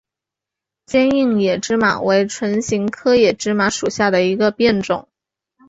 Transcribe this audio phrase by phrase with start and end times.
[0.87, 5.07] 坚硬野芝麻为唇形科野芝麻属下的一个变种。